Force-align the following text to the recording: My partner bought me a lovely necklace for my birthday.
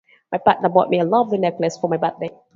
My 0.31 0.39
partner 0.39 0.67
bought 0.69 0.89
me 0.89 0.99
a 0.99 1.03
lovely 1.03 1.37
necklace 1.37 1.77
for 1.77 1.87
my 1.87 1.97
birthday. 1.97 2.31